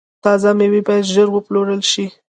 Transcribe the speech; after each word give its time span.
تازه 0.23 0.49
میوې 0.57 0.81
باید 0.87 1.09
ژر 1.13 1.27
وپلورل 1.31 1.81
شي. 1.91 2.05